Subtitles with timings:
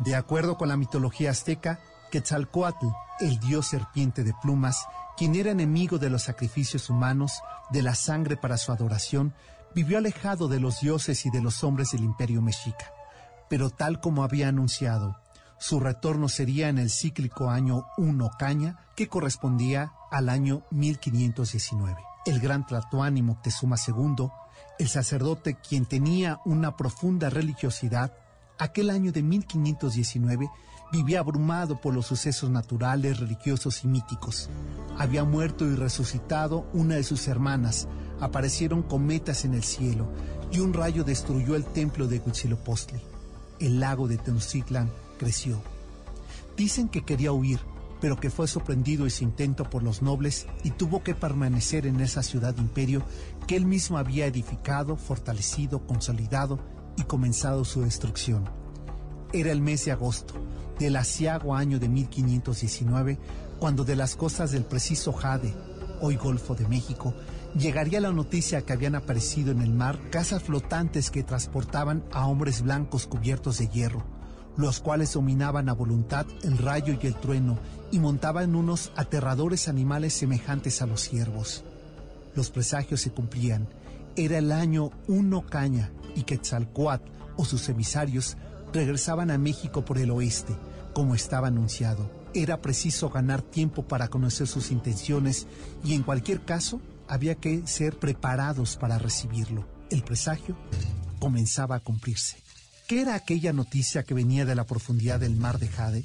[0.00, 1.78] De acuerdo con la mitología azteca,
[2.10, 2.86] Quetzalcoatl,
[3.20, 8.38] el dios serpiente de plumas, quien era enemigo de los sacrificios humanos, de la sangre
[8.38, 9.34] para su adoración,
[9.74, 12.90] vivió alejado de los dioses y de los hombres del imperio mexica.
[13.50, 15.20] Pero tal como había anunciado,
[15.58, 22.00] su retorno sería en el cíclico año 1 Caña, que correspondía al año 1519.
[22.24, 24.30] El gran Tlatoani Moctezuma II,
[24.78, 28.14] el sacerdote quien tenía una profunda religiosidad,
[28.60, 30.50] aquel año de 1519
[30.92, 34.50] vivía abrumado por los sucesos naturales, religiosos y míticos.
[34.98, 37.88] Había muerto y resucitado una de sus hermanas,
[38.20, 40.12] aparecieron cometas en el cielo
[40.52, 43.00] y un rayo destruyó el templo de Huitzilopochtli.
[43.60, 45.62] El lago de Tenochtitlan creció.
[46.56, 47.60] Dicen que quería huir,
[48.00, 52.22] pero que fue sorprendido ese intento por los nobles y tuvo que permanecer en esa
[52.22, 53.02] ciudad imperio
[53.46, 56.58] que él mismo había edificado, fortalecido, consolidado
[57.00, 58.44] y comenzado su destrucción.
[59.32, 60.34] Era el mes de agosto
[60.78, 63.18] del asiago año de 1519,
[63.58, 65.54] cuando de las costas del preciso Jade,
[66.00, 67.14] hoy Golfo de México,
[67.54, 72.62] llegaría la noticia que habían aparecido en el mar casas flotantes que transportaban a hombres
[72.62, 74.04] blancos cubiertos de hierro,
[74.56, 77.58] los cuales dominaban a voluntad el rayo y el trueno
[77.90, 81.64] y montaban unos aterradores animales semejantes a los ciervos.
[82.34, 83.68] Los presagios se cumplían.
[84.20, 88.36] Era el año uno caña y Quetzalcoatl o sus emisarios
[88.70, 90.54] regresaban a México por el oeste,
[90.92, 92.10] como estaba anunciado.
[92.34, 95.46] Era preciso ganar tiempo para conocer sus intenciones
[95.82, 99.66] y en cualquier caso había que ser preparados para recibirlo.
[99.88, 100.54] El presagio
[101.18, 102.36] comenzaba a cumplirse.
[102.88, 106.04] ¿Qué era aquella noticia que venía de la profundidad del mar de Jade?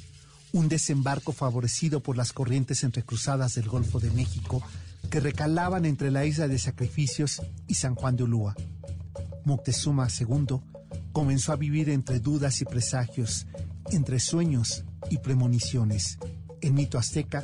[0.53, 4.63] Un desembarco favorecido por las corrientes entrecruzadas del Golfo de México
[5.19, 8.55] recalaban entre la isla de Sacrificios y San Juan de Ulúa.
[9.43, 10.59] Moctezuma II
[11.11, 13.47] comenzó a vivir entre dudas y presagios,
[13.91, 16.17] entre sueños y premoniciones.
[16.61, 17.43] El mito azteca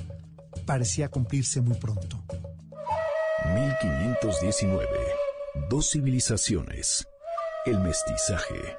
[0.66, 2.24] parecía cumplirse muy pronto.
[3.46, 4.88] 1519.
[5.70, 7.08] Dos civilizaciones.
[7.66, 8.76] El mestizaje.